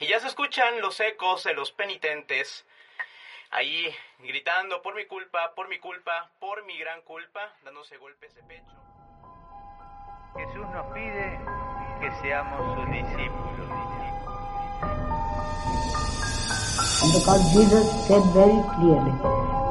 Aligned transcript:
Y 0.00 0.06
ya 0.06 0.20
se 0.20 0.28
escuchan 0.28 0.80
los 0.80 1.00
ecos 1.00 1.42
de 1.42 1.54
los 1.54 1.72
penitentes 1.72 2.64
ahí 3.50 3.92
gritando 4.20 4.80
por 4.80 4.94
mi 4.94 5.06
culpa, 5.06 5.52
por 5.56 5.68
mi 5.68 5.80
culpa, 5.80 6.30
por 6.38 6.64
mi 6.66 6.78
gran 6.78 7.02
culpa, 7.02 7.40
dándose 7.64 7.96
golpes 7.96 8.32
de 8.36 8.42
pecho. 8.44 8.76
Jesús 10.36 10.68
nos 10.72 10.86
pide 10.94 11.40
que 12.00 12.12
seamos 12.22 12.78
sus 12.78 12.90
discípulos. 12.92 13.58
And 17.00 17.12
because 17.14 17.52
Jesus 17.52 18.06
said 18.06 18.22
very 18.34 18.62
clearly, 18.76 19.10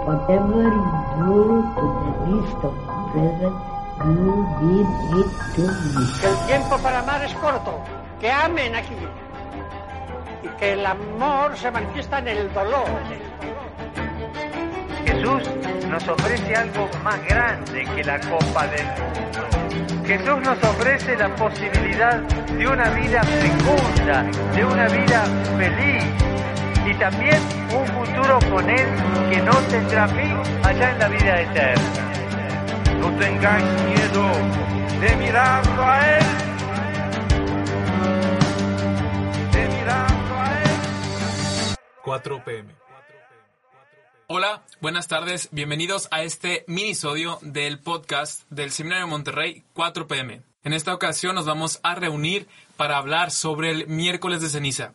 whatever 0.04 0.64
you 0.64 0.84
do 1.20 1.62
to 1.78 1.86
the 2.04 2.12
least 2.28 2.64
of 2.66 2.74
brethren, 3.14 3.56
you 4.04 4.44
did 4.60 4.88
it 5.20 5.30
to 5.56 5.62
me. 5.96 6.20
que 6.20 6.28
el 6.28 6.48
tiempo 6.48 6.78
para 6.80 7.00
amar 7.00 7.24
es 7.24 7.34
corto, 7.36 7.82
que 8.20 8.30
amen 8.30 8.76
aquí 8.76 8.96
y 10.58 10.60
que 10.60 10.74
el 10.74 10.86
amor 10.86 11.58
se 11.58 11.72
manifiesta 11.72 12.20
en 12.20 12.28
el 12.28 12.54
dolor. 12.54 12.86
Jesús 15.06 15.50
nos 15.90 16.08
ofrece 16.08 16.56
algo 16.56 16.90
más 17.04 17.26
grande 17.28 17.86
que 17.96 18.04
la 18.04 18.20
copa 18.20 18.68
del 18.68 18.86
mundo. 18.86 20.06
Jesús 20.06 20.40
nos 20.42 20.64
ofrece 20.64 21.16
la 21.18 21.36
posibilidad 21.36 22.18
de 22.20 22.68
una 22.68 22.90
vida 22.92 23.24
fecunda, 23.24 24.24
de 24.56 24.66
una 24.66 24.88
vida 24.88 25.24
feliz 25.58 26.04
y 26.86 26.94
también 26.94 27.42
un 27.76 27.86
futuro 27.88 28.40
con 28.50 28.70
Él 28.70 28.88
que 29.30 29.42
no 29.42 29.54
tendrá 29.70 30.08
fin 30.08 30.38
allá 30.64 30.92
en 30.92 31.00
la 31.00 31.08
vida 31.10 31.42
eterna. 31.42 31.84
No 33.00 33.12
tengáis 33.18 33.66
miedo 33.84 34.32
de 35.02 35.16
mirarlo 35.18 35.84
a 35.84 36.18
Él. 36.18 36.57
4 42.08 42.42
pm. 42.46 42.74
Hola, 44.28 44.64
buenas 44.80 45.10
tardes, 45.10 45.50
bienvenidos 45.52 46.08
a 46.10 46.24
este 46.24 46.64
minisodio 46.66 47.38
del 47.42 47.80
podcast 47.80 48.50
del 48.50 48.72
Seminario 48.72 49.10
Monterrey 49.10 49.66
4 49.74 50.08
pm. 50.08 50.42
En 50.64 50.72
esta 50.72 50.94
ocasión 50.94 51.36
nos 51.36 51.46
vamos 51.46 51.82
a 51.84 51.96
reunir 51.96 52.48
para 52.78 52.96
hablar 52.96 53.30
sobre 53.30 53.72
el 53.72 53.88
miércoles 53.88 54.40
de 54.42 54.48
ceniza. 54.48 54.94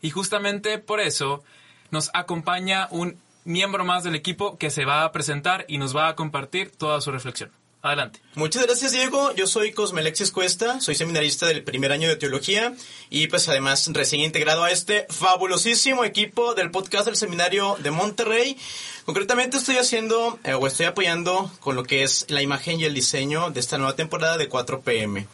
Y 0.00 0.08
justamente 0.08 0.78
por 0.78 1.00
eso 1.00 1.44
nos 1.90 2.08
acompaña 2.14 2.88
un 2.90 3.18
miembro 3.44 3.84
más 3.84 4.02
del 4.02 4.14
equipo 4.14 4.56
que 4.56 4.70
se 4.70 4.86
va 4.86 5.04
a 5.04 5.12
presentar 5.12 5.66
y 5.68 5.76
nos 5.76 5.94
va 5.94 6.08
a 6.08 6.16
compartir 6.16 6.70
toda 6.70 7.02
su 7.02 7.12
reflexión. 7.12 7.50
Adelante. 7.84 8.18
Muchas 8.34 8.64
gracias, 8.64 8.92
Diego. 8.92 9.34
Yo 9.34 9.46
soy 9.46 9.72
Cosme 9.72 10.00
Alexis 10.00 10.30
Cuesta, 10.30 10.80
soy 10.80 10.94
seminarista 10.94 11.44
del 11.44 11.64
primer 11.64 11.92
año 11.92 12.08
de 12.08 12.16
teología 12.16 12.74
y 13.10 13.26
pues 13.26 13.46
además 13.50 13.90
recién 13.92 14.22
integrado 14.22 14.64
a 14.64 14.70
este 14.70 15.06
fabulosísimo 15.10 16.02
equipo 16.02 16.54
del 16.54 16.70
podcast 16.70 17.04
del 17.04 17.16
seminario 17.16 17.76
de 17.80 17.90
Monterrey. 17.90 18.56
Concretamente 19.04 19.58
estoy 19.58 19.76
haciendo 19.76 20.38
eh, 20.44 20.54
o 20.54 20.66
estoy 20.66 20.86
apoyando 20.86 21.52
con 21.60 21.76
lo 21.76 21.82
que 21.82 22.04
es 22.04 22.24
la 22.30 22.40
imagen 22.40 22.80
y 22.80 22.84
el 22.86 22.94
diseño 22.94 23.50
de 23.50 23.60
esta 23.60 23.76
nueva 23.76 23.94
temporada 23.94 24.38
de 24.38 24.48
4pm. 24.48 25.26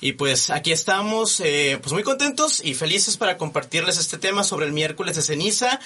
Y 0.00 0.12
pues 0.12 0.50
aquí 0.50 0.72
estamos, 0.72 1.40
eh, 1.40 1.78
pues 1.82 1.92
muy 1.92 2.02
contentos 2.02 2.62
y 2.64 2.74
felices 2.74 3.16
para 3.16 3.36
compartirles 3.36 3.98
este 3.98 4.16
tema 4.16 4.44
sobre 4.44 4.66
el 4.66 4.72
miércoles 4.72 5.16
de 5.16 5.22
ceniza. 5.22 5.78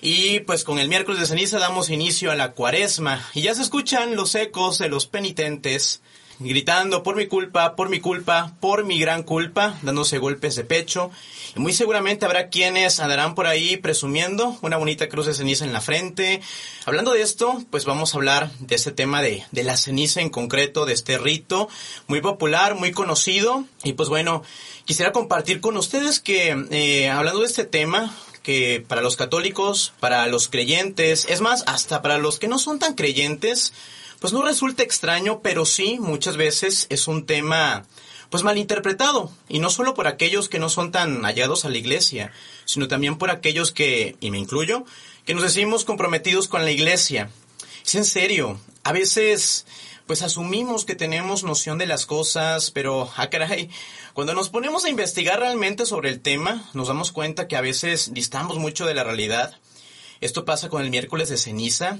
Y 0.00 0.40
pues 0.40 0.62
con 0.62 0.78
el 0.78 0.88
miércoles 0.88 1.20
de 1.20 1.26
ceniza 1.26 1.58
damos 1.58 1.90
inicio 1.90 2.30
a 2.30 2.36
la 2.36 2.52
cuaresma. 2.52 3.28
Y 3.34 3.42
ya 3.42 3.54
se 3.54 3.62
escuchan 3.62 4.14
los 4.14 4.34
ecos 4.34 4.78
de 4.78 4.88
los 4.88 5.06
penitentes 5.06 6.00
gritando 6.38 7.02
por 7.02 7.16
mi 7.16 7.26
culpa, 7.26 7.76
por 7.76 7.88
mi 7.88 8.00
culpa, 8.00 8.54
por 8.60 8.84
mi 8.84 8.98
gran 8.98 9.22
culpa, 9.22 9.78
dándose 9.82 10.18
golpes 10.18 10.54
de 10.56 10.64
pecho. 10.64 11.10
Y 11.54 11.60
muy 11.60 11.72
seguramente 11.72 12.26
habrá 12.26 12.48
quienes 12.48 13.00
andarán 13.00 13.34
por 13.34 13.46
ahí 13.46 13.76
presumiendo 13.76 14.58
una 14.62 14.76
bonita 14.76 15.08
cruz 15.08 15.26
de 15.26 15.34
ceniza 15.34 15.64
en 15.64 15.72
la 15.72 15.80
frente. 15.80 16.40
Hablando 16.84 17.12
de 17.12 17.22
esto, 17.22 17.62
pues 17.70 17.84
vamos 17.84 18.14
a 18.14 18.18
hablar 18.18 18.50
de 18.60 18.74
este 18.74 18.92
tema 18.92 19.22
de, 19.22 19.44
de 19.52 19.62
la 19.62 19.76
ceniza 19.76 20.20
en 20.20 20.30
concreto, 20.30 20.86
de 20.86 20.92
este 20.92 21.18
rito 21.18 21.68
muy 22.06 22.20
popular, 22.20 22.74
muy 22.74 22.92
conocido. 22.92 23.64
Y 23.84 23.94
pues 23.94 24.08
bueno, 24.08 24.42
quisiera 24.84 25.12
compartir 25.12 25.60
con 25.60 25.76
ustedes 25.76 26.20
que 26.20 26.56
eh, 26.70 27.08
hablando 27.08 27.40
de 27.40 27.46
este 27.46 27.64
tema, 27.64 28.14
que 28.42 28.84
para 28.86 29.02
los 29.02 29.16
católicos, 29.16 29.92
para 29.98 30.26
los 30.28 30.48
creyentes, 30.48 31.26
es 31.28 31.40
más, 31.40 31.64
hasta 31.66 32.00
para 32.00 32.16
los 32.16 32.38
que 32.38 32.46
no 32.46 32.60
son 32.60 32.78
tan 32.78 32.94
creyentes, 32.94 33.72
pues 34.20 34.32
no 34.32 34.42
resulta 34.42 34.82
extraño, 34.82 35.40
pero 35.42 35.64
sí 35.64 35.98
muchas 36.00 36.36
veces 36.36 36.86
es 36.90 37.08
un 37.08 37.26
tema 37.26 37.86
pues 38.30 38.42
malinterpretado, 38.42 39.30
y 39.48 39.60
no 39.60 39.70
solo 39.70 39.94
por 39.94 40.08
aquellos 40.08 40.48
que 40.48 40.58
no 40.58 40.68
son 40.68 40.90
tan 40.90 41.22
hallados 41.22 41.64
a 41.64 41.68
la 41.68 41.78
iglesia, 41.78 42.32
sino 42.64 42.88
también 42.88 43.18
por 43.18 43.30
aquellos 43.30 43.70
que, 43.70 44.16
y 44.20 44.30
me 44.30 44.38
incluyo, 44.38 44.84
que 45.24 45.34
nos 45.34 45.44
decimos 45.44 45.84
comprometidos 45.84 46.48
con 46.48 46.64
la 46.64 46.72
iglesia. 46.72 47.30
Es 47.84 47.94
en 47.94 48.04
serio, 48.04 48.58
a 48.82 48.92
veces 48.92 49.66
pues 50.06 50.22
asumimos 50.22 50.84
que 50.84 50.94
tenemos 50.94 51.42
noción 51.42 51.78
de 51.78 51.86
las 51.86 52.06
cosas, 52.06 52.70
pero, 52.70 53.10
ah 53.16 53.28
caray, 53.28 53.70
cuando 54.14 54.34
nos 54.34 54.48
ponemos 54.50 54.84
a 54.84 54.88
investigar 54.88 55.40
realmente 55.40 55.84
sobre 55.84 56.10
el 56.10 56.20
tema, 56.20 56.68
nos 56.74 56.88
damos 56.88 57.10
cuenta 57.10 57.48
que 57.48 57.56
a 57.56 57.60
veces 57.60 58.14
distamos 58.14 58.58
mucho 58.58 58.86
de 58.86 58.94
la 58.94 59.02
realidad. 59.02 59.56
Esto 60.20 60.44
pasa 60.44 60.68
con 60.68 60.82
el 60.82 60.90
miércoles 60.90 61.28
de 61.28 61.36
ceniza, 61.36 61.98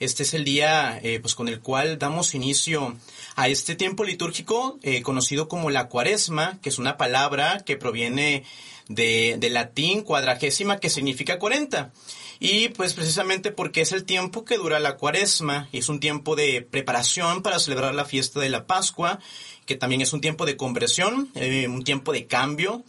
este 0.00 0.22
es 0.22 0.34
el 0.34 0.44
día 0.44 0.98
eh, 1.02 1.18
pues 1.20 1.34
con 1.34 1.48
el 1.48 1.60
cual 1.60 1.98
damos 1.98 2.34
inicio 2.34 2.96
a 3.36 3.48
este 3.48 3.74
tiempo 3.74 4.04
litúrgico 4.04 4.78
eh, 4.82 5.02
conocido 5.02 5.48
como 5.48 5.70
la 5.70 5.88
cuaresma, 5.88 6.58
que 6.62 6.68
es 6.68 6.78
una 6.78 6.96
palabra 6.96 7.62
que 7.64 7.76
proviene 7.76 8.44
de, 8.88 9.48
latín 9.50 10.02
cuadragésima 10.02 10.78
que 10.78 10.90
significa 10.90 11.38
40. 11.38 11.92
Y 12.40 12.68
pues 12.70 12.94
precisamente 12.94 13.50
porque 13.50 13.80
es 13.80 13.92
el 13.92 14.04
tiempo 14.04 14.44
que 14.44 14.58
dura 14.58 14.78
la 14.78 14.96
cuaresma 14.96 15.68
y 15.72 15.78
es 15.78 15.88
un 15.88 15.98
tiempo 15.98 16.36
de 16.36 16.62
preparación 16.62 17.42
para 17.42 17.58
celebrar 17.58 17.94
la 17.94 18.04
fiesta 18.04 18.38
de 18.38 18.48
la 18.48 18.66
Pascua, 18.66 19.18
que 19.66 19.74
también 19.74 20.00
es 20.00 20.12
un 20.12 20.20
tiempo 20.20 20.46
de 20.46 20.56
conversión, 20.56 21.30
eh, 21.34 21.66
un 21.68 21.82
tiempo 21.82 22.12
de 22.12 22.26
cambio. 22.26 22.84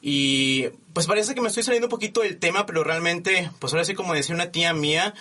Y 0.00 0.64
pues 0.92 1.06
parece 1.06 1.34
que 1.34 1.40
me 1.40 1.48
estoy 1.48 1.62
saliendo 1.62 1.86
un 1.86 1.92
poquito 1.92 2.22
del 2.22 2.38
tema, 2.38 2.66
pero 2.66 2.82
realmente, 2.82 3.50
pues 3.60 3.72
ahora 3.72 3.84
sí 3.84 3.94
como 3.94 4.14
decía 4.14 4.34
una 4.34 4.50
tía 4.50 4.74
mía, 4.74 5.14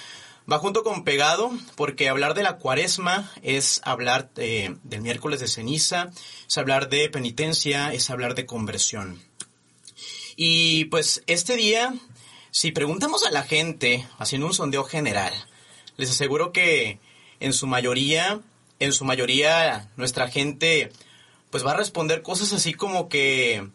va 0.50 0.60
junto 0.60 0.84
con 0.84 1.04
pegado, 1.04 1.52
porque 1.76 2.10
hablar 2.10 2.34
de 2.34 2.44
la 2.44 2.58
cuaresma 2.58 3.32
es 3.42 3.82
hablar 3.84 4.30
eh, 4.38 4.76
del 4.84 5.02
miércoles 5.02 5.40
de 5.40 5.48
ceniza, 5.48 6.12
es 6.48 6.58
hablar 6.58 6.90
de 6.90 7.10
penitencia, 7.10 7.94
es 7.94 8.10
hablar 8.10 8.36
de 8.36 8.46
conversión. 8.46 9.22
Y 10.36 10.86
pues 10.86 11.24
este 11.28 11.56
día, 11.56 11.94
si 12.52 12.72
preguntamos 12.72 13.26
a 13.26 13.32
la 13.32 13.44
gente, 13.44 14.08
haciendo 14.18 14.48
un 14.48 14.54
sondeo 14.54 14.84
general, 14.84 15.34
les 15.98 16.10
aseguro 16.10 16.52
que 16.52 17.00
en 17.40 17.54
su 17.54 17.68
mayoría, 17.68 18.40
en 18.80 18.94
su 18.94 19.06
mayoría, 19.06 19.90
nuestra 19.98 20.30
gente, 20.30 20.92
pues 21.50 21.66
va 21.66 21.72
a 21.72 21.78
responder 21.78 22.22
cosas 22.22 22.54
así 22.54 22.74
como 22.74 23.10
que, 23.10 23.68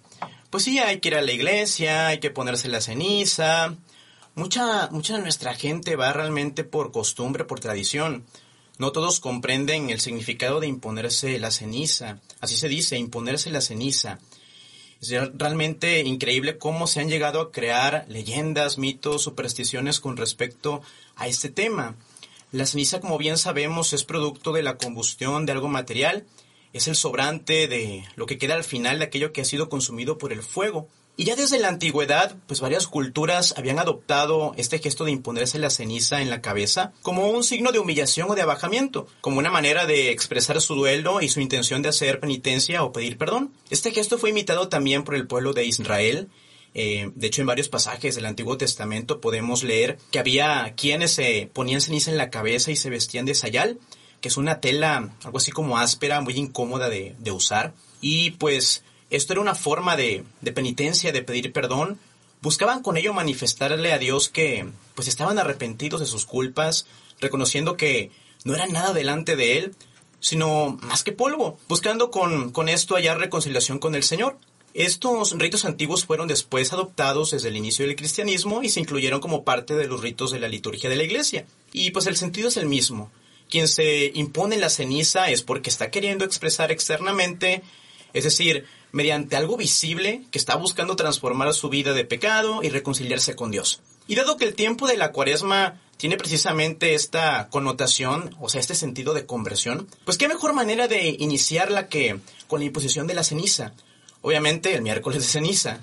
pues 0.50 0.64
sí, 0.64 0.78
hay 0.78 1.00
que 1.00 1.08
ir 1.08 1.14
a 1.14 1.22
la 1.22 1.32
iglesia, 1.32 2.08
hay 2.08 2.18
que 2.18 2.30
ponerse 2.30 2.68
la 2.68 2.80
ceniza, 2.80 3.76
Mucha, 4.36 4.90
mucha 4.90 5.16
de 5.16 5.22
nuestra 5.22 5.54
gente 5.54 5.96
va 5.96 6.12
realmente 6.12 6.62
por 6.62 6.92
costumbre, 6.92 7.46
por 7.46 7.58
tradición. 7.58 8.26
No 8.76 8.92
todos 8.92 9.18
comprenden 9.18 9.88
el 9.88 9.98
significado 9.98 10.60
de 10.60 10.66
imponerse 10.66 11.38
la 11.38 11.50
ceniza. 11.50 12.20
Así 12.40 12.58
se 12.58 12.68
dice, 12.68 12.98
imponerse 12.98 13.48
la 13.48 13.62
ceniza. 13.62 14.18
Es 15.00 15.08
realmente 15.08 16.00
increíble 16.02 16.58
cómo 16.58 16.86
se 16.86 17.00
han 17.00 17.08
llegado 17.08 17.40
a 17.40 17.50
crear 17.50 18.04
leyendas, 18.08 18.76
mitos, 18.76 19.22
supersticiones 19.22 20.00
con 20.00 20.18
respecto 20.18 20.82
a 21.16 21.28
este 21.28 21.48
tema. 21.48 21.96
La 22.52 22.66
ceniza, 22.66 23.00
como 23.00 23.16
bien 23.16 23.38
sabemos, 23.38 23.94
es 23.94 24.04
producto 24.04 24.52
de 24.52 24.62
la 24.62 24.76
combustión 24.76 25.46
de 25.46 25.52
algo 25.52 25.68
material, 25.68 26.26
es 26.74 26.88
el 26.88 26.94
sobrante 26.94 27.68
de 27.68 28.04
lo 28.16 28.26
que 28.26 28.36
queda 28.36 28.54
al 28.54 28.64
final 28.64 28.98
de 28.98 29.06
aquello 29.06 29.32
que 29.32 29.40
ha 29.40 29.46
sido 29.46 29.70
consumido 29.70 30.18
por 30.18 30.34
el 30.34 30.42
fuego. 30.42 30.88
Y 31.18 31.24
ya 31.24 31.34
desde 31.34 31.58
la 31.58 31.68
antigüedad, 31.68 32.36
pues 32.46 32.60
varias 32.60 32.86
culturas 32.86 33.54
habían 33.56 33.78
adoptado 33.78 34.52
este 34.58 34.78
gesto 34.78 35.06
de 35.06 35.12
imponerse 35.12 35.58
la 35.58 35.70
ceniza 35.70 36.20
en 36.20 36.28
la 36.28 36.42
cabeza 36.42 36.92
como 37.00 37.30
un 37.30 37.42
signo 37.42 37.72
de 37.72 37.78
humillación 37.78 38.30
o 38.30 38.34
de 38.34 38.42
abajamiento, 38.42 39.06
como 39.22 39.38
una 39.38 39.50
manera 39.50 39.86
de 39.86 40.10
expresar 40.10 40.60
su 40.60 40.74
duelo 40.74 41.22
y 41.22 41.30
su 41.30 41.40
intención 41.40 41.80
de 41.80 41.88
hacer 41.88 42.20
penitencia 42.20 42.84
o 42.84 42.92
pedir 42.92 43.16
perdón. 43.16 43.54
Este 43.70 43.92
gesto 43.92 44.18
fue 44.18 44.28
imitado 44.28 44.68
también 44.68 45.04
por 45.04 45.14
el 45.14 45.26
pueblo 45.26 45.54
de 45.54 45.64
Israel. 45.64 46.28
Eh, 46.74 47.10
de 47.14 47.26
hecho, 47.26 47.40
en 47.40 47.46
varios 47.46 47.70
pasajes 47.70 48.14
del 48.14 48.26
Antiguo 48.26 48.58
Testamento 48.58 49.18
podemos 49.18 49.62
leer 49.62 49.96
que 50.10 50.18
había 50.18 50.74
quienes 50.76 51.12
se 51.12 51.48
ponían 51.50 51.80
ceniza 51.80 52.10
en 52.10 52.18
la 52.18 52.28
cabeza 52.28 52.70
y 52.70 52.76
se 52.76 52.90
vestían 52.90 53.24
de 53.24 53.34
sayal, 53.34 53.78
que 54.20 54.28
es 54.28 54.36
una 54.36 54.60
tela 54.60 55.16
algo 55.24 55.38
así 55.38 55.50
como 55.50 55.78
áspera, 55.78 56.20
muy 56.20 56.34
incómoda 56.34 56.90
de, 56.90 57.16
de 57.18 57.30
usar. 57.30 57.72
Y 58.02 58.32
pues 58.32 58.84
esto 59.10 59.32
era 59.32 59.42
una 59.42 59.54
forma 59.54 59.96
de, 59.96 60.24
de, 60.40 60.52
penitencia, 60.52 61.12
de 61.12 61.22
pedir 61.22 61.52
perdón. 61.52 61.98
Buscaban 62.42 62.82
con 62.82 62.96
ello 62.96 63.12
manifestarle 63.12 63.92
a 63.92 63.98
Dios 63.98 64.28
que 64.28 64.68
pues 64.94 65.08
estaban 65.08 65.38
arrepentidos 65.38 66.00
de 66.00 66.06
sus 66.06 66.26
culpas, 66.26 66.86
reconociendo 67.20 67.76
que 67.76 68.10
no 68.44 68.54
era 68.54 68.66
nada 68.66 68.92
delante 68.92 69.36
de 69.36 69.58
Él, 69.58 69.74
sino 70.20 70.78
más 70.82 71.04
que 71.04 71.12
polvo, 71.12 71.58
buscando 71.68 72.10
con, 72.10 72.50
con 72.52 72.68
esto 72.68 72.94
hallar 72.94 73.18
reconciliación 73.18 73.78
con 73.78 73.94
el 73.94 74.02
Señor. 74.02 74.38
Estos 74.74 75.38
ritos 75.38 75.64
antiguos 75.64 76.04
fueron 76.04 76.28
después 76.28 76.72
adoptados 76.72 77.30
desde 77.30 77.48
el 77.48 77.56
inicio 77.56 77.86
del 77.86 77.96
cristianismo 77.96 78.62
y 78.62 78.68
se 78.68 78.80
incluyeron 78.80 79.20
como 79.20 79.42
parte 79.42 79.74
de 79.74 79.86
los 79.86 80.02
ritos 80.02 80.32
de 80.32 80.38
la 80.38 80.48
liturgia 80.48 80.90
de 80.90 80.96
la 80.96 81.04
iglesia. 81.04 81.46
Y 81.72 81.92
pues 81.92 82.06
el 82.06 82.16
sentido 82.16 82.48
es 82.48 82.58
el 82.58 82.66
mismo. 82.66 83.10
Quien 83.48 83.68
se 83.68 84.10
impone 84.14 84.58
la 84.58 84.68
ceniza 84.68 85.30
es 85.30 85.42
porque 85.42 85.70
está 85.70 85.90
queriendo 85.90 86.24
expresar 86.24 86.70
externamente, 86.72 87.62
es 88.12 88.24
decir, 88.24 88.66
mediante 88.96 89.36
algo 89.36 89.58
visible 89.58 90.22
que 90.30 90.38
está 90.38 90.56
buscando 90.56 90.96
transformar 90.96 91.52
su 91.52 91.68
vida 91.68 91.92
de 91.92 92.06
pecado 92.06 92.62
y 92.62 92.70
reconciliarse 92.70 93.36
con 93.36 93.50
Dios. 93.50 93.82
Y 94.08 94.14
dado 94.14 94.38
que 94.38 94.46
el 94.46 94.54
tiempo 94.54 94.86
de 94.86 94.96
la 94.96 95.12
cuaresma 95.12 95.78
tiene 95.98 96.16
precisamente 96.16 96.94
esta 96.94 97.48
connotación, 97.50 98.34
o 98.40 98.48
sea, 98.48 98.58
este 98.58 98.74
sentido 98.74 99.12
de 99.12 99.26
conversión, 99.26 99.86
pues 100.06 100.16
qué 100.16 100.28
mejor 100.28 100.54
manera 100.54 100.88
de 100.88 101.14
iniciarla 101.18 101.88
que 101.88 102.20
con 102.46 102.60
la 102.60 102.66
imposición 102.66 103.06
de 103.06 103.12
la 103.12 103.22
ceniza. 103.22 103.74
Obviamente 104.22 104.74
el 104.74 104.80
miércoles 104.80 105.20
de 105.20 105.28
ceniza. 105.28 105.80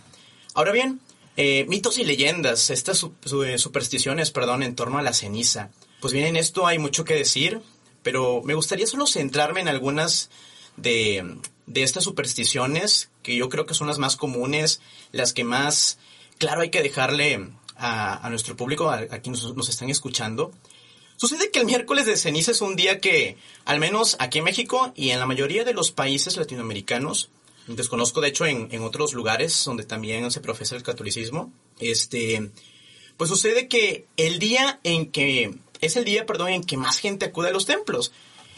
Ahora 0.56 0.72
bien, 0.72 1.00
eh, 1.38 1.68
mitos 1.70 2.00
y 2.00 2.06
leyendas, 2.06 2.72
estas 2.72 3.04
eh, 3.04 3.60
supersticiones, 3.60 4.32
perdón, 4.32 4.64
en 4.64 4.74
torno 4.74 4.98
a 4.98 5.04
la 5.04 5.14
ceniza. 5.14 5.70
Pues 6.02 6.14
bien, 6.14 6.26
en 6.26 6.36
esto 6.36 6.66
hay 6.66 6.80
mucho 6.80 7.06
que 7.06 7.14
decir, 7.14 7.62
pero 8.02 8.42
me 8.44 8.56
gustaría 8.56 8.88
solo 8.88 9.06
centrarme 9.06 9.62
en 9.62 9.68
algunas 9.68 10.32
de, 10.78 11.38
de 11.66 11.84
estas 11.84 12.04
supersticiones, 12.04 13.10
que 13.22 13.36
yo 13.36 13.50
creo 13.50 13.66
que 13.66 13.74
son 13.74 13.88
las 13.88 14.00
más 14.00 14.16
comunes, 14.16 14.82
las 15.12 15.34
que 15.34 15.44
más, 15.44 15.98
claro, 16.38 16.62
hay 16.62 16.70
que 16.70 16.84
dejarle 16.84 17.50
a, 17.76 18.28
nuestro 18.30 18.56
público, 18.56 18.90
a, 18.90 19.06
quienes 19.20 19.44
nos, 19.44 19.70
están 19.70 19.90
escuchando. 19.90 20.52
Sucede 21.18 21.52
que 21.52 21.60
el 21.60 21.66
miércoles 21.66 22.06
de 22.06 22.18
ceniza 22.18 22.52
es 22.52 22.62
un 22.62 22.76
día 22.76 23.00
que, 23.00 23.38
al 23.66 23.80
menos 23.80 24.18
aquí 24.20 24.40
en 24.40 24.46
México 24.46 24.92
y 24.96 25.12
en 25.12 25.20
la 25.20 25.26
mayoría 25.26 25.64
de 25.64 25.74
los 25.74 25.92
países 25.92 26.38
latinoamericanos, 26.38 27.30
desconozco 27.68 28.20
de 28.20 28.30
hecho 28.30 28.46
en, 28.46 28.70
otros 28.84 29.14
lugares 29.14 29.64
donde 29.66 29.86
también 29.86 30.30
se 30.32 30.42
profesa 30.42 30.76
el 30.76 30.84
catolicismo, 30.84 31.52
este, 31.80 32.52
pues 33.16 33.30
sucede 33.30 33.68
que 33.68 34.06
el 34.18 34.40
día 34.40 34.80
en 34.84 35.12
que, 35.12 35.56
es 35.82 35.96
el 35.96 36.06
día, 36.06 36.26
perdón, 36.26 36.50
en 36.50 36.64
que 36.64 36.78
más 36.78 36.98
gente 36.98 37.26
acude 37.26 37.50
a 37.50 37.54
los 37.54 37.66
templos. 37.66 38.12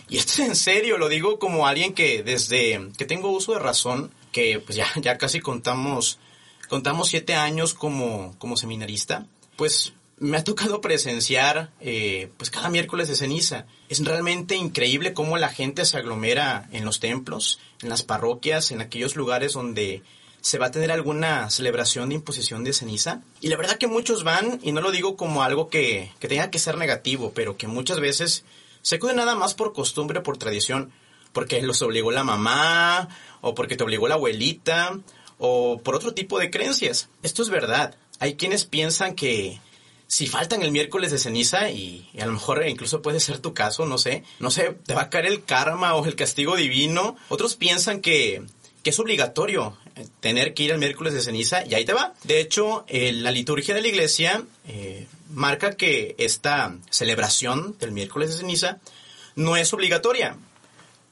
Y 0.07 0.17
esto 0.17 0.33
es 0.33 0.39
en 0.49 0.55
serio, 0.55 0.97
lo 0.97 1.09
digo 1.09 1.39
como 1.39 1.67
alguien 1.67 1.93
que 1.93 2.23
desde 2.23 2.89
que 2.97 3.05
tengo 3.05 3.31
uso 3.31 3.53
de 3.53 3.59
razón, 3.59 4.11
que 4.31 4.59
pues 4.59 4.75
ya, 4.77 4.87
ya 5.01 5.17
casi 5.17 5.39
contamos 5.39 6.19
contamos 6.67 7.09
siete 7.09 7.35
años 7.35 7.73
como, 7.73 8.35
como 8.37 8.57
seminarista, 8.57 9.27
pues 9.55 9.93
me 10.17 10.37
ha 10.37 10.43
tocado 10.43 10.81
presenciar 10.81 11.71
eh, 11.79 12.29
pues 12.37 12.49
cada 12.49 12.69
miércoles 12.69 13.07
de 13.07 13.15
ceniza. 13.15 13.65
Es 13.89 14.03
realmente 14.03 14.55
increíble 14.55 15.13
cómo 15.13 15.37
la 15.37 15.49
gente 15.49 15.85
se 15.85 15.97
aglomera 15.97 16.69
en 16.71 16.85
los 16.85 16.99
templos, 16.99 17.59
en 17.81 17.89
las 17.89 18.03
parroquias, 18.03 18.71
en 18.71 18.81
aquellos 18.81 19.15
lugares 19.15 19.53
donde 19.53 20.03
se 20.41 20.57
va 20.57 20.67
a 20.67 20.71
tener 20.71 20.91
alguna 20.91 21.49
celebración 21.49 22.09
de 22.09 22.15
imposición 22.15 22.63
de 22.63 22.73
ceniza. 22.73 23.21
Y 23.41 23.47
la 23.47 23.57
verdad 23.57 23.77
que 23.77 23.87
muchos 23.87 24.23
van, 24.23 24.59
y 24.63 24.71
no 24.71 24.81
lo 24.81 24.91
digo 24.91 25.17
como 25.17 25.43
algo 25.43 25.69
que, 25.69 26.11
que 26.19 26.27
tenga 26.27 26.51
que 26.51 26.59
ser 26.59 26.77
negativo, 26.77 27.31
pero 27.33 27.57
que 27.57 27.67
muchas 27.67 27.99
veces 27.99 28.45
se 28.85 28.97
acude 28.97 29.15
nada 29.15 29.33
más 29.33 29.55
por 29.55 29.73
costumbre, 29.73 30.21
por 30.21 30.37
tradición, 30.37 30.91
porque 31.33 31.59
los 31.63 31.81
obligó 31.81 32.11
la 32.11 32.23
mamá, 32.23 33.09
o 33.41 33.55
porque 33.55 33.75
te 33.75 33.83
obligó 33.83 34.07
la 34.07 34.13
abuelita, 34.13 34.99
o 35.39 35.79
por 35.79 35.95
otro 35.95 36.13
tipo 36.13 36.37
de 36.37 36.51
creencias. 36.51 37.09
Esto 37.23 37.41
es 37.41 37.49
verdad. 37.49 37.95
Hay 38.19 38.35
quienes 38.35 38.65
piensan 38.65 39.15
que 39.15 39.59
si 40.05 40.27
faltan 40.27 40.61
el 40.61 40.69
miércoles 40.69 41.09
de 41.09 41.17
ceniza, 41.17 41.71
y, 41.71 42.07
a 42.21 42.27
lo 42.27 42.33
mejor 42.33 42.63
incluso 42.67 43.01
puede 43.01 43.19
ser 43.19 43.39
tu 43.39 43.55
caso, 43.55 43.87
no 43.87 43.97
sé, 43.97 44.23
no 44.37 44.51
sé, 44.51 44.77
te 44.85 44.93
va 44.93 45.01
a 45.01 45.09
caer 45.09 45.25
el 45.25 45.43
karma 45.43 45.95
o 45.95 46.05
el 46.05 46.15
castigo 46.15 46.55
divino. 46.55 47.15
Otros 47.29 47.55
piensan 47.55 48.01
que, 48.01 48.43
que 48.83 48.91
es 48.91 48.99
obligatorio 48.99 49.75
eh, 49.95 50.05
tener 50.19 50.53
que 50.53 50.61
ir 50.61 50.73
al 50.73 50.77
miércoles 50.77 51.15
de 51.15 51.21
ceniza 51.21 51.65
y 51.65 51.73
ahí 51.73 51.85
te 51.85 51.93
va. 51.93 52.13
De 52.23 52.39
hecho, 52.39 52.85
la 52.87 53.31
liturgia 53.31 53.73
de 53.73 53.81
la 53.81 53.87
iglesia 53.87 54.43
eh, 54.67 55.07
marca 55.35 55.75
que 55.75 56.15
esta 56.17 56.75
celebración 56.89 57.77
del 57.79 57.91
miércoles 57.91 58.31
de 58.31 58.37
ceniza 58.37 58.79
no 59.35 59.57
es 59.57 59.73
obligatoria. 59.73 60.37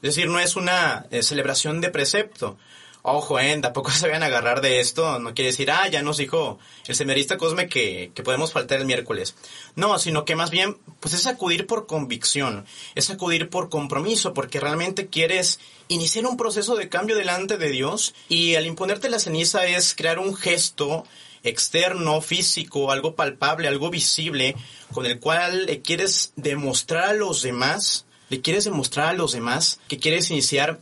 Es 0.02 0.16
decir, 0.16 0.28
no 0.28 0.40
es 0.40 0.56
una 0.56 1.06
eh, 1.10 1.22
celebración 1.22 1.80
de 1.80 1.90
precepto 1.90 2.58
ojo, 3.06 3.38
eh, 3.38 3.56
tampoco 3.60 3.90
se 3.92 4.06
vayan 4.06 4.22
a 4.22 4.26
agarrar 4.26 4.60
de 4.60 4.80
esto, 4.80 5.18
no 5.18 5.34
quiere 5.34 5.50
decir, 5.50 5.70
ah, 5.70 5.88
ya 5.88 6.02
nos 6.02 6.16
dijo 6.16 6.58
el 6.86 6.94
seminarista 6.94 7.36
Cosme 7.36 7.68
que, 7.68 8.10
que 8.14 8.22
podemos 8.22 8.52
faltar 8.52 8.80
el 8.80 8.86
miércoles. 8.86 9.34
No, 9.76 9.98
sino 9.98 10.24
que 10.24 10.36
más 10.36 10.50
bien, 10.50 10.78
pues 11.00 11.14
es 11.14 11.26
acudir 11.26 11.66
por 11.66 11.86
convicción, 11.86 12.66
es 12.94 13.10
acudir 13.10 13.50
por 13.50 13.68
compromiso, 13.68 14.32
porque 14.32 14.58
realmente 14.58 15.08
quieres 15.08 15.60
iniciar 15.88 16.26
un 16.26 16.38
proceso 16.38 16.76
de 16.76 16.88
cambio 16.88 17.14
delante 17.16 17.58
de 17.58 17.68
Dios 17.68 18.14
y 18.28 18.54
al 18.54 18.66
imponerte 18.66 19.10
la 19.10 19.18
ceniza 19.18 19.66
es 19.66 19.94
crear 19.94 20.18
un 20.18 20.34
gesto 20.34 21.04
externo, 21.44 22.20
físico, 22.20 22.90
algo 22.90 23.14
palpable, 23.14 23.68
algo 23.68 23.90
visible, 23.90 24.56
con 24.92 25.06
el 25.06 25.20
cual 25.20 25.66
le 25.66 25.82
quieres 25.82 26.32
demostrar 26.36 27.04
a 27.04 27.12
los 27.14 27.42
demás, 27.42 28.06
le 28.30 28.40
quieres 28.40 28.64
demostrar 28.64 29.08
a 29.08 29.12
los 29.12 29.32
demás 29.32 29.78
que 29.86 29.98
quieres 29.98 30.30
iniciar 30.30 30.80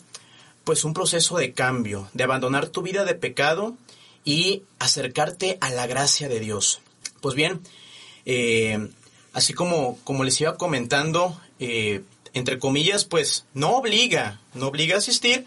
pues 0.64 0.84
un 0.84 0.94
proceso 0.94 1.36
de 1.36 1.52
cambio, 1.52 2.08
de 2.14 2.24
abandonar 2.24 2.68
tu 2.68 2.82
vida 2.82 3.04
de 3.04 3.14
pecado 3.14 3.76
y 4.24 4.62
acercarte 4.78 5.58
a 5.60 5.70
la 5.70 5.86
gracia 5.86 6.28
de 6.28 6.40
Dios. 6.40 6.80
Pues 7.20 7.34
bien, 7.34 7.60
eh, 8.24 8.88
así 9.32 9.52
como, 9.52 9.98
como 10.04 10.24
les 10.24 10.40
iba 10.40 10.56
comentando, 10.56 11.40
eh, 11.58 12.02
entre 12.32 12.58
comillas, 12.58 13.04
pues 13.04 13.44
no 13.54 13.76
obliga, 13.76 14.40
no 14.54 14.68
obliga 14.68 14.94
a 14.94 14.98
asistir, 14.98 15.46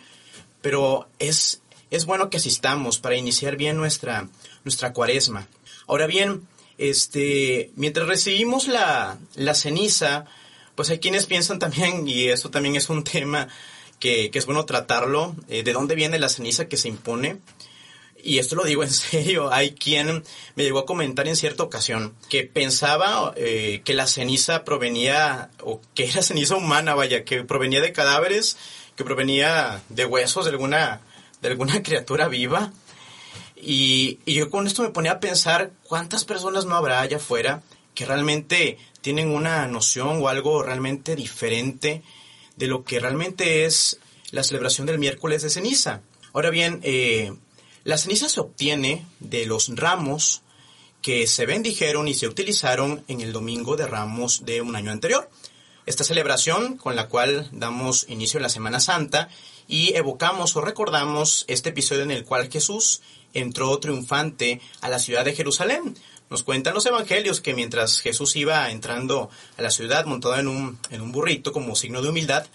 pero 0.62 1.08
es, 1.20 1.62
es 1.96 2.06
bueno 2.06 2.30
que 2.30 2.38
asistamos 2.38 3.00
para 3.00 3.16
iniciar 3.16 3.58
bien 3.58 3.78
nuestra, 3.78 4.28
nuestra 4.64 4.94
cuaresma. 4.94 5.48
Ahora 5.88 6.08
bien, 6.08 6.48
este, 6.78 7.72
mientras 7.76 8.08
recibimos 8.08 8.68
la, 8.68 9.18
la 9.36 9.54
ceniza, 9.54 10.26
pues 10.76 10.90
hay 10.90 11.00
quienes 11.00 11.26
piensan 11.26 11.60
también, 11.60 12.08
y 12.08 12.30
esto 12.30 12.52
también 12.52 12.76
es 12.76 12.90
un 12.90 13.04
tema 13.04 13.48
que, 14.00 14.30
es 14.34 14.46
bueno 14.46 14.66
tratarlo, 14.66 15.36
eh, 15.50 15.64
de 15.64 15.74
dónde 15.74 15.96
viene 15.96 16.20
la 16.20 16.30
ceniza 16.30 16.68
que 16.68 16.78
se 16.78 16.90
impone. 16.90 17.38
Y 18.24 18.40
esto 18.40 18.56
lo 18.56 18.64
digo 18.64 18.84
en 18.84 18.90
serio, 18.92 19.52
hay 19.54 19.72
quien 19.72 20.24
me 20.56 20.64
llegó 20.64 20.80
a 20.80 20.86
comentar 20.86 21.28
en 21.28 21.36
cierta 21.36 21.64
ocasión 21.64 22.14
que 22.30 22.44
pensaba 22.44 23.34
eh, 23.36 23.82
que 23.86 23.94
la 23.94 24.08
ceniza 24.08 24.64
provenía, 24.64 25.50
o 25.62 25.82
que 25.94 26.06
era 26.06 26.22
ceniza 26.22 26.56
humana, 26.56 26.96
vaya, 26.96 27.24
que 27.24 27.44
provenía 27.44 27.82
de 27.82 27.94
cadáveres, 27.94 28.58
que 28.96 29.04
provenía 29.04 29.82
de 29.90 30.06
huesos 30.06 30.46
de 30.46 30.52
alguna, 30.52 31.02
de 31.46 31.52
alguna 31.52 31.84
criatura 31.84 32.28
viva. 32.28 32.74
Y, 33.56 34.20
yo 34.26 34.50
con 34.50 34.68
esto 34.68 34.84
me 34.84 34.90
ponía 34.90 35.14
a 35.14 35.20
pensar 35.20 35.72
cuántas 35.84 36.26
personas 36.26 36.66
no 36.66 36.76
habrá 36.76 37.02
allá 37.02 37.18
afuera 37.18 37.64
que 37.94 38.06
realmente 38.06 38.78
tienen 39.02 39.30
una 39.30 39.68
noción 39.68 40.22
o 40.22 40.28
algo 40.28 40.62
realmente 40.64 41.16
diferente 41.16 42.04
de 42.58 42.68
lo 42.68 42.84
que 42.84 43.00
realmente 43.00 43.66
es 43.66 44.00
la 44.32 44.44
celebración 44.44 44.88
del 44.88 45.00
miércoles 45.00 45.44
de 45.44 45.50
ceniza. 45.50 46.02
Ahora 46.34 46.50
bien, 46.50 46.82
eh, 46.84 47.34
la 47.84 47.98
ceniza 47.98 48.28
se 48.28 48.42
obtiene 48.42 49.06
de 49.20 49.46
los 49.46 49.70
ramos 49.76 50.42
que 51.02 51.28
se 51.28 51.46
bendijeron 51.46 52.08
y 52.08 52.16
se 52.16 52.28
utilizaron 52.28 53.06
en 53.08 53.22
el 53.22 53.32
domingo 53.32 53.76
de 53.76 53.88
ramos 53.88 54.44
de 54.44 54.62
un 54.62 54.76
año 54.76 54.92
anterior. 54.92 55.30
Esta 55.86 56.04
celebración 56.04 56.78
con 56.78 56.96
la 56.96 57.08
cual 57.08 57.48
damos 57.52 58.08
inicio 58.10 58.40
a 58.40 58.42
la 58.42 58.50
Semana 58.50 58.80
Santa 58.80 59.30
y 59.68 59.96
evocamos 59.96 60.56
o 60.56 60.62
recordamos 60.62 61.46
este 61.48 61.70
episodio 61.70 62.04
en 62.04 62.12
el 62.12 62.26
cual 62.26 62.52
Jesús 62.52 63.02
entró 63.34 63.78
triunfante 63.80 64.62
a 64.82 64.90
la 64.90 65.00
ciudad 65.00 65.26
de 65.26 65.36
Jerusalén, 65.36 65.96
nos 66.30 66.42
cuentan 66.42 66.74
los 66.74 66.86
evangelios 66.86 67.40
que 67.40 67.54
mientras 67.54 68.00
Jesús 68.00 68.36
iba 68.36 68.72
entrando 68.72 69.30
a 69.58 69.62
la 69.62 69.70
ciudad 69.70 70.06
montado 70.06 70.38
en 70.38 70.48
un, 70.48 70.80
en 70.90 71.02
un 71.02 71.12
burrito 71.12 71.52
como 71.52 71.76
signo 71.76 72.02
de 72.02 72.10
humildad, 72.10 72.48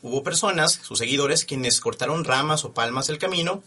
hubo 0.00 0.22
personas, 0.22 0.80
sus 0.82 0.98
seguidores, 0.98 1.44
quienes 1.44 1.80
cortaron 1.80 2.24
ramas 2.24 2.64
o 2.64 2.72
palmas 2.72 3.08
del 3.08 3.18
camino 3.18 3.62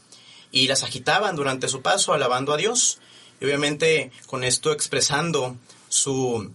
y 0.51 0.67
las 0.67 0.83
agitaban 0.83 1.35
durante 1.35 1.67
su 1.67 1.81
paso 1.81 2.13
alabando 2.13 2.53
a 2.53 2.57
Dios. 2.57 2.99
Y 3.39 3.45
obviamente 3.45 4.11
con 4.25 4.43
esto 4.43 4.71
expresando 4.71 5.57
su, 5.89 6.51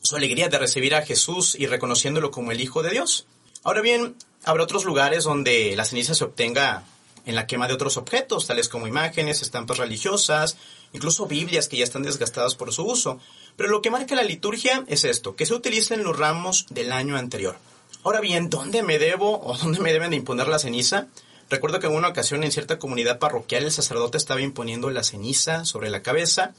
su 0.00 0.16
alegría 0.16 0.48
de 0.48 0.58
recibir 0.58 0.94
a 0.94 1.04
Jesús 1.04 1.54
y 1.54 1.66
reconociéndolo 1.66 2.30
como 2.30 2.50
el 2.50 2.60
Hijo 2.60 2.82
de 2.82 2.90
Dios. 2.90 3.26
Ahora 3.64 3.80
bien, 3.80 4.16
habrá 4.44 4.64
otros 4.64 4.84
lugares 4.84 5.24
donde 5.24 5.76
la 5.76 5.84
ceniza 5.84 6.14
se 6.14 6.24
obtenga 6.24 6.84
en 7.26 7.36
la 7.36 7.46
quema 7.46 7.68
de 7.68 7.74
otros 7.74 7.96
objetos, 7.96 8.46
tales 8.46 8.68
como 8.68 8.88
imágenes, 8.88 9.42
estampas 9.42 9.78
religiosas, 9.78 10.56
incluso 10.92 11.26
Biblias 11.26 11.68
que 11.68 11.76
ya 11.76 11.84
están 11.84 12.02
desgastadas 12.02 12.56
por 12.56 12.72
su 12.72 12.84
uso. 12.84 13.20
Pero 13.56 13.68
lo 13.68 13.82
que 13.82 13.90
marca 13.90 14.16
la 14.16 14.24
liturgia 14.24 14.84
es 14.88 15.04
esto, 15.04 15.36
que 15.36 15.46
se 15.46 15.54
utilicen 15.54 16.02
los 16.02 16.18
ramos 16.18 16.66
del 16.70 16.90
año 16.92 17.16
anterior. 17.16 17.56
Ahora 18.02 18.20
bien, 18.20 18.50
¿dónde 18.50 18.82
me 18.82 18.98
debo 18.98 19.40
o 19.44 19.56
dónde 19.62 19.80
me 19.80 19.92
deben 19.92 20.10
de 20.10 20.16
imponer 20.16 20.48
la 20.48 20.58
ceniza? 20.58 21.06
Recuerdo 21.48 21.78
que 21.78 21.86
en 21.86 21.94
una 21.94 22.08
ocasión 22.08 22.42
en 22.42 22.50
cierta 22.50 22.78
comunidad 22.78 23.18
parroquial 23.18 23.64
el 23.64 23.72
sacerdote 23.72 24.16
estaba 24.16 24.40
imponiendo 24.40 24.90
la 24.90 25.04
ceniza 25.04 25.64
sobre 25.64 25.90
la 25.90 26.02
cabeza 26.02 26.54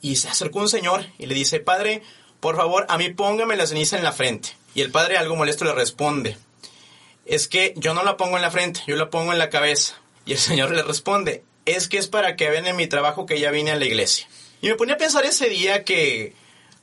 y 0.00 0.16
se 0.16 0.28
acercó 0.28 0.60
un 0.60 0.68
señor 0.68 1.04
y 1.18 1.26
le 1.26 1.34
dice, 1.34 1.60
Padre, 1.60 2.02
por 2.40 2.56
favor, 2.56 2.86
a 2.88 2.96
mí 2.96 3.12
póngame 3.12 3.56
la 3.56 3.66
ceniza 3.66 3.98
en 3.98 4.04
la 4.04 4.12
frente. 4.12 4.57
Y 4.74 4.80
el 4.80 4.90
padre 4.90 5.16
algo 5.16 5.36
molesto 5.36 5.64
le 5.64 5.72
responde, 5.72 6.36
es 7.24 7.48
que 7.48 7.74
yo 7.76 7.94
no 7.94 8.02
la 8.02 8.16
pongo 8.16 8.36
en 8.36 8.42
la 8.42 8.50
frente, 8.50 8.80
yo 8.86 8.96
la 8.96 9.10
pongo 9.10 9.32
en 9.32 9.38
la 9.38 9.50
cabeza. 9.50 10.00
Y 10.24 10.32
el 10.32 10.38
señor 10.38 10.70
le 10.70 10.82
responde, 10.82 11.44
es 11.64 11.88
que 11.88 11.98
es 11.98 12.08
para 12.08 12.36
que 12.36 12.50
vean 12.50 12.66
en 12.66 12.76
mi 12.76 12.86
trabajo 12.86 13.26
que 13.26 13.40
ya 13.40 13.50
vine 13.50 13.70
a 13.70 13.76
la 13.76 13.84
iglesia. 13.84 14.28
Y 14.60 14.68
me 14.68 14.74
ponía 14.74 14.94
a 14.94 14.98
pensar 14.98 15.24
ese 15.24 15.48
día 15.48 15.84
que 15.84 16.34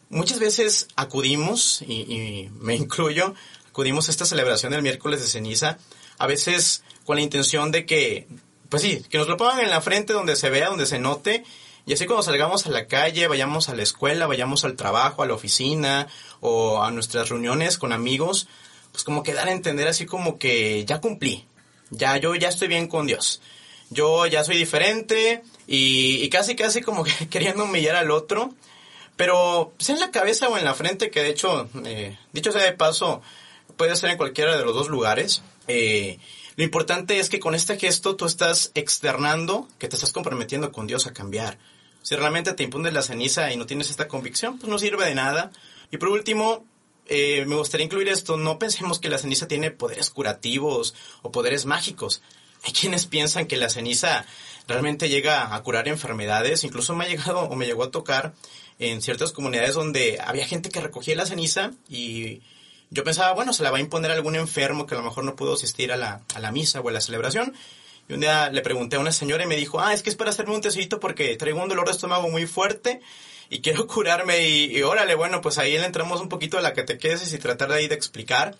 muchas 0.09 0.39
veces 0.39 0.87
acudimos, 0.95 1.81
y, 1.87 2.01
y 2.01 2.49
me 2.59 2.75
incluyo, 2.75 3.33
acudimos 3.67 4.07
a 4.07 4.11
esta 4.11 4.25
celebración 4.25 4.71
del 4.71 4.81
miércoles 4.81 5.21
de 5.21 5.27
ceniza, 5.27 5.77
a 6.17 6.27
veces 6.27 6.83
con 7.05 7.17
la 7.17 7.21
intención 7.21 7.71
de 7.71 7.85
que, 7.85 8.27
pues 8.69 8.83
sí, 8.83 9.03
que 9.09 9.17
nos 9.17 9.27
lo 9.27 9.37
pongan 9.37 9.59
en 9.59 9.69
la 9.69 9.81
frente 9.81 10.13
donde 10.13 10.35
se 10.35 10.49
vea, 10.49 10.69
donde 10.69 10.85
se 10.85 10.99
note, 10.99 11.43
y 11.85 11.93
así 11.93 12.05
cuando 12.07 12.23
salgamos 12.23 12.65
a 12.65 12.71
la 12.71 12.87
calle, 12.87 13.27
vayamos 13.27 13.69
a 13.69 13.75
la 13.75 13.83
escuela, 13.83 14.25
vayamos 14.25 14.65
al 14.65 14.75
trabajo, 14.75 15.21
a 15.21 15.27
la 15.27 15.35
oficina 15.35 16.07
o 16.39 16.83
a 16.83 16.89
nuestras 16.89 17.29
reuniones 17.29 17.77
con 17.77 17.93
amigos, 17.93 18.47
pues 18.91 19.03
como 19.03 19.21
que 19.21 19.33
dar 19.33 19.47
a 19.47 19.51
entender 19.51 19.87
así 19.87 20.05
como 20.05 20.39
que 20.39 20.83
ya 20.85 20.99
cumplí, 20.99 21.45
ya 21.91 22.17
yo 22.17 22.33
ya 22.33 22.49
estoy 22.49 22.67
bien 22.67 22.87
con 22.87 23.05
Dios. 23.05 23.41
Yo 23.91 24.25
ya 24.25 24.43
soy 24.43 24.57
diferente 24.57 25.43
y, 25.67 26.27
casi 26.29 26.55
casi 26.55 26.81
como 26.81 27.03
que 27.03 27.11
queriendo 27.29 27.65
humillar 27.65 27.95
al 27.95 28.09
otro, 28.09 28.53
pero 29.15 29.71
sea 29.77 29.93
en 29.93 30.01
la 30.01 30.11
cabeza 30.11 30.49
o 30.49 30.57
en 30.57 30.65
la 30.65 30.73
frente, 30.73 31.11
que 31.11 31.21
de 31.21 31.29
hecho, 31.29 31.69
eh, 31.85 32.17
dicho 32.33 32.51
sea 32.51 32.63
de 32.63 32.73
paso, 32.73 33.21
puede 33.77 33.95
ser 33.95 34.09
en 34.09 34.17
cualquiera 34.17 34.57
de 34.57 34.65
los 34.65 34.73
dos 34.73 34.89
lugares. 34.89 35.43
Eh, 35.67 36.17
lo 36.55 36.63
importante 36.63 37.19
es 37.19 37.29
que 37.29 37.39
con 37.39 37.53
este 37.53 37.77
gesto 37.77 38.15
tú 38.15 38.25
estás 38.25 38.71
externando 38.73 39.67
que 39.77 39.87
te 39.87 39.95
estás 39.95 40.13
comprometiendo 40.13 40.71
con 40.71 40.87
Dios 40.87 41.05
a 41.05 41.13
cambiar. 41.13 41.59
Si 42.05 42.15
realmente 42.15 42.53
te 42.53 42.61
impones 42.61 42.93
la 42.93 43.01
ceniza 43.01 43.51
y 43.51 43.57
no 43.57 43.65
tienes 43.65 43.89
esta 43.89 44.07
convicción, 44.07 44.59
pues 44.59 44.69
no 44.69 44.77
sirve 44.77 45.05
de 45.05 45.15
nada. 45.15 45.49
Y 45.89 45.97
por 45.97 46.09
último, 46.09 46.63
eh, 47.07 47.45
me 47.47 47.55
gustaría 47.55 47.85
incluir 47.85 48.09
esto, 48.09 48.37
no 48.37 48.59
pensemos 48.59 48.99
que 48.99 49.09
la 49.09 49.17
ceniza 49.17 49.47
tiene 49.47 49.71
poderes 49.71 50.11
curativos 50.11 50.93
o 51.23 51.31
poderes 51.31 51.65
mágicos. 51.65 52.21
Hay 52.63 52.73
quienes 52.73 53.07
piensan 53.07 53.47
que 53.47 53.57
la 53.57 53.69
ceniza 53.69 54.23
realmente 54.67 55.09
llega 55.09 55.55
a 55.55 55.63
curar 55.63 55.87
enfermedades, 55.87 56.63
incluso 56.63 56.93
me 56.93 57.05
ha 57.05 57.07
llegado 57.07 57.39
o 57.39 57.55
me 57.55 57.65
llegó 57.65 57.85
a 57.85 57.89
tocar 57.89 58.35
en 58.77 59.01
ciertas 59.01 59.31
comunidades 59.31 59.73
donde 59.73 60.19
había 60.23 60.45
gente 60.45 60.69
que 60.69 60.81
recogía 60.81 61.15
la 61.15 61.25
ceniza 61.25 61.71
y 61.89 62.43
yo 62.91 63.03
pensaba, 63.03 63.33
bueno, 63.33 63.51
se 63.51 63.63
la 63.63 63.71
va 63.71 63.77
a 63.77 63.81
imponer 63.81 64.11
a 64.11 64.13
algún 64.13 64.35
enfermo 64.35 64.85
que 64.85 64.93
a 64.93 64.99
lo 64.99 65.03
mejor 65.03 65.23
no 65.23 65.35
pudo 65.35 65.55
asistir 65.55 65.91
a 65.91 65.97
la, 65.97 66.21
a 66.35 66.39
la 66.39 66.51
misa 66.51 66.81
o 66.81 66.89
a 66.89 66.91
la 66.91 67.01
celebración 67.01 67.55
y 68.07 68.13
un 68.13 68.19
día 68.19 68.49
le 68.49 68.61
pregunté 68.61 68.97
a 68.97 68.99
una 68.99 69.11
señora 69.11 69.43
y 69.43 69.47
me 69.47 69.55
dijo, 69.55 69.79
ah, 69.79 69.93
es 69.93 70.03
que 70.03 70.09
es 70.09 70.15
para 70.15 70.29
hacerme 70.29 70.53
un 70.53 70.61
tecito 70.61 70.99
porque 70.99 71.35
traigo 71.37 71.61
un 71.61 71.69
dolor 71.69 71.85
de 71.85 71.91
estómago 71.91 72.29
muy 72.29 72.45
fuerte 72.45 73.01
y 73.49 73.61
quiero 73.61 73.87
curarme 73.87 74.47
y, 74.47 74.81
órale, 74.83 75.15
bueno, 75.15 75.41
pues 75.41 75.57
ahí 75.57 75.77
le 75.77 75.85
entramos 75.85 76.21
un 76.21 76.29
poquito 76.29 76.57
a 76.57 76.61
la 76.61 76.73
catequesis 76.73 77.33
y 77.33 77.39
tratar 77.39 77.69
de 77.69 77.75
ahí 77.75 77.87
de 77.87 77.95
explicar. 77.95 78.55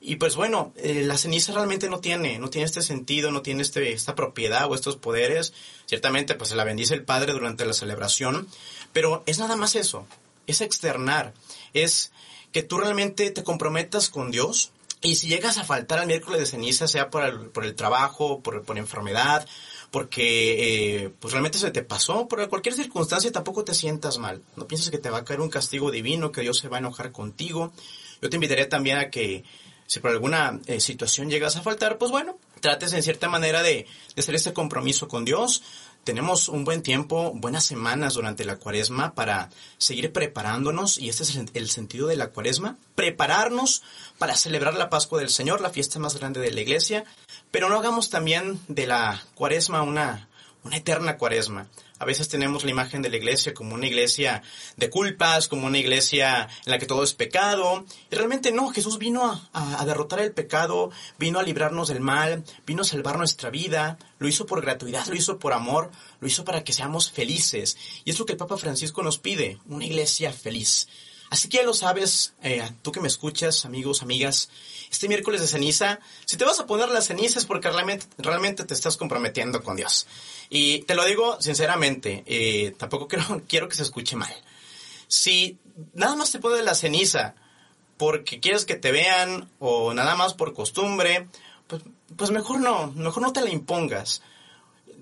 Y 0.00 0.16
pues 0.16 0.36
bueno, 0.36 0.72
eh, 0.76 1.02
la 1.04 1.18
ceniza 1.18 1.52
realmente 1.52 1.88
no 1.88 1.98
tiene, 1.98 2.38
no 2.38 2.50
tiene 2.50 2.66
este 2.66 2.82
sentido, 2.82 3.32
no 3.32 3.42
tiene 3.42 3.62
este, 3.62 3.92
esta 3.92 4.14
propiedad 4.14 4.70
o 4.70 4.74
estos 4.74 4.96
poderes. 4.96 5.52
Ciertamente 5.86 6.34
pues 6.36 6.50
se 6.50 6.56
la 6.56 6.64
bendice 6.64 6.94
el 6.94 7.02
Padre 7.02 7.32
durante 7.32 7.66
la 7.66 7.72
celebración, 7.72 8.46
pero 8.92 9.24
es 9.26 9.38
nada 9.38 9.56
más 9.56 9.74
eso, 9.74 10.06
es 10.46 10.60
externar, 10.60 11.34
es 11.74 12.12
que 12.52 12.62
tú 12.62 12.78
realmente 12.78 13.30
te 13.30 13.42
comprometas 13.42 14.08
con 14.08 14.30
Dios, 14.30 14.70
y 15.00 15.14
si 15.14 15.28
llegas 15.28 15.58
a 15.58 15.64
faltar 15.64 16.00
al 16.00 16.06
miércoles 16.06 16.40
de 16.40 16.46
ceniza, 16.46 16.88
sea 16.88 17.10
por 17.10 17.24
el, 17.24 17.50
por 17.50 17.64
el 17.64 17.74
trabajo, 17.74 18.40
por, 18.40 18.64
por 18.64 18.78
enfermedad, 18.78 19.46
porque 19.90 21.04
eh, 21.04 21.10
pues 21.20 21.32
realmente 21.32 21.58
se 21.58 21.70
te 21.70 21.82
pasó, 21.82 22.28
por 22.28 22.46
cualquier 22.48 22.74
circunstancia 22.74 23.32
tampoco 23.32 23.64
te 23.64 23.74
sientas 23.74 24.18
mal. 24.18 24.42
No 24.56 24.66
pienses 24.66 24.90
que 24.90 24.98
te 24.98 25.10
va 25.10 25.18
a 25.18 25.24
caer 25.24 25.40
un 25.40 25.50
castigo 25.50 25.90
divino, 25.90 26.32
que 26.32 26.42
Dios 26.42 26.58
se 26.58 26.68
va 26.68 26.76
a 26.76 26.80
enojar 26.80 27.12
contigo. 27.12 27.72
Yo 28.20 28.28
te 28.28 28.36
invitaría 28.36 28.68
también 28.68 28.98
a 28.98 29.10
que 29.10 29.44
si 29.86 30.00
por 30.00 30.10
alguna 30.10 30.60
eh, 30.66 30.80
situación 30.80 31.30
llegas 31.30 31.56
a 31.56 31.62
faltar, 31.62 31.96
pues 31.96 32.10
bueno, 32.10 32.36
trates 32.60 32.92
en 32.92 33.02
cierta 33.02 33.28
manera 33.28 33.62
de, 33.62 33.86
de 34.14 34.20
hacer 34.20 34.34
este 34.34 34.52
compromiso 34.52 35.08
con 35.08 35.24
Dios, 35.24 35.62
tenemos 36.08 36.48
un 36.48 36.64
buen 36.64 36.82
tiempo, 36.82 37.32
buenas 37.34 37.66
semanas 37.66 38.14
durante 38.14 38.46
la 38.46 38.56
cuaresma 38.56 39.12
para 39.12 39.50
seguir 39.76 40.10
preparándonos, 40.10 40.96
y 40.96 41.10
este 41.10 41.22
es 41.22 41.38
el, 41.52 41.68
sentido 41.68 42.06
de 42.06 42.16
la 42.16 42.28
cuaresma, 42.28 42.78
prepararnos 42.94 43.82
para 44.16 44.34
celebrar 44.34 44.72
la 44.72 44.88
Pascua 44.88 45.20
del 45.20 45.28
Señor, 45.28 45.60
la 45.60 45.68
fiesta 45.68 45.98
más 45.98 46.18
grande 46.18 46.40
de 46.40 46.50
la 46.50 46.62
iglesia, 46.62 47.04
pero 47.50 47.68
no 47.68 47.76
hagamos 47.76 48.08
también 48.08 48.58
de 48.68 48.86
la 48.86 49.22
cuaresma 49.34 49.82
una, 49.82 50.28
una 50.68 50.76
eterna 50.76 51.16
cuaresma. 51.16 51.66
A 51.98 52.04
veces 52.04 52.28
tenemos 52.28 52.62
la 52.62 52.70
imagen 52.70 53.00
de 53.00 53.08
la 53.08 53.16
iglesia 53.16 53.54
como 53.54 53.74
una 53.74 53.86
iglesia 53.86 54.42
de 54.76 54.90
culpas, 54.90 55.48
como 55.48 55.66
una 55.66 55.78
iglesia 55.78 56.48
en 56.66 56.70
la 56.70 56.78
que 56.78 56.86
todo 56.86 57.02
es 57.02 57.14
pecado. 57.14 57.86
Y 58.10 58.14
realmente 58.14 58.52
no, 58.52 58.68
Jesús 58.68 58.98
vino 58.98 59.48
a, 59.52 59.84
derrotar 59.86 60.20
el 60.20 60.32
pecado, 60.32 60.90
vino 61.18 61.38
a 61.38 61.42
librarnos 61.42 61.88
del 61.88 62.00
mal, 62.00 62.44
vino 62.66 62.82
a 62.82 62.84
salvar 62.84 63.16
nuestra 63.16 63.48
vida, 63.48 63.98
lo 64.18 64.28
hizo 64.28 64.44
por 64.44 64.60
gratuidad, 64.60 65.06
lo 65.06 65.16
hizo 65.16 65.38
por 65.38 65.54
amor, 65.54 65.90
lo 66.20 66.28
hizo 66.28 66.44
para 66.44 66.62
que 66.62 66.74
seamos 66.74 67.10
felices. 67.10 67.78
Y 68.04 68.10
es 68.10 68.18
lo 68.18 68.26
que 68.26 68.32
el 68.32 68.38
Papa 68.38 68.58
Francisco 68.58 69.02
nos 69.02 69.18
pide, 69.18 69.58
una 69.66 69.86
iglesia 69.86 70.32
feliz. 70.32 70.86
Así 71.30 71.48
que 71.48 71.58
ya 71.58 71.62
lo 71.64 71.74
sabes, 71.74 72.34
eh, 72.42 72.68
tú 72.82 72.90
que 72.90 73.00
me 73.00 73.08
escuchas, 73.08 73.64
amigos, 73.64 74.02
amigas, 74.02 74.48
este 74.90 75.08
miércoles 75.08 75.40
de 75.40 75.46
ceniza, 75.46 76.00
si 76.24 76.36
te 76.36 76.44
vas 76.44 76.58
a 76.58 76.66
poner 76.66 76.88
las 76.88 77.06
cenizas 77.06 77.44
porque 77.44 77.70
realmente, 77.70 78.64
te 78.64 78.74
estás 78.74 78.96
comprometiendo 78.96 79.62
con 79.62 79.76
Dios. 79.76 80.06
Y 80.48 80.80
te 80.80 80.94
lo 80.94 81.04
digo 81.04 81.40
sinceramente, 81.40 82.24
eh, 82.26 82.74
tampoco 82.78 83.08
quiero, 83.08 83.42
quiero 83.46 83.68
que 83.68 83.76
se 83.76 83.82
escuche 83.82 84.16
mal. 84.16 84.34
Si 85.06 85.58
nada 85.94 86.16
más 86.16 86.30
te 86.32 86.38
pones 86.38 86.64
la 86.64 86.74
ceniza 86.74 87.34
porque 87.98 88.40
quieres 88.40 88.64
que 88.64 88.76
te 88.76 88.92
vean 88.92 89.50
o 89.58 89.92
nada 89.92 90.14
más 90.16 90.34
por 90.34 90.54
costumbre, 90.54 91.28
pues, 91.66 91.82
pues 92.16 92.30
mejor 92.30 92.60
no, 92.60 92.92
mejor 92.92 93.22
no 93.22 93.32
te 93.32 93.42
la 93.42 93.50
impongas. 93.50 94.22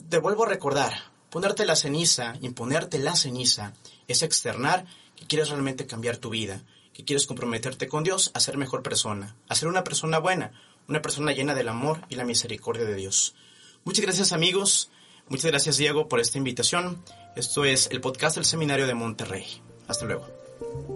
Te 0.09 0.19
vuelvo 0.19 0.45
a 0.45 0.49
recordar, 0.49 0.93
ponerte 1.31 1.67
la 1.67 1.77
ceniza, 1.77 2.35
imponerte 2.41 2.99
la 2.99 3.15
ceniza, 3.15 3.75
es 4.09 4.23
externar 4.23 4.87
que 5.17 5.27
quieres 5.27 5.49
realmente 5.49 5.87
cambiar 5.87 6.19
tu 6.19 6.31
vida, 6.31 6.63
que 6.93 7.05
quieres 7.05 7.27
comprometerte 7.27 7.89
con 7.89 8.05
Dios 8.05 8.31
a 8.35 8.41
ser 8.41 8.57
mejor 8.57 8.83
persona, 8.83 9.37
a 9.49 9.55
ser 9.55 9.69
una 9.69 9.85
persona 9.85 10.19
buena, 10.19 10.53
una 10.89 11.03
persona 11.03 11.33
llena 11.33 11.55
del 11.55 11.69
amor 11.69 12.01
y 12.09 12.15
la 12.15 12.25
misericordia 12.25 12.85
de 12.85 12.95
Dios. 12.95 13.35
Muchas 13.85 14.05
gracias 14.05 14.33
amigos, 14.33 14.91
muchas 15.29 15.51
gracias 15.51 15.77
Diego 15.77 16.09
por 16.09 16.21
esta 16.21 16.39
invitación. 16.39 17.03
Esto 17.35 17.65
es 17.65 17.89
el 17.91 18.01
podcast 18.01 18.37
del 18.37 18.45
Seminario 18.45 18.87
de 18.87 18.95
Monterrey. 18.95 19.45
Hasta 19.89 20.07
luego. 20.07 20.96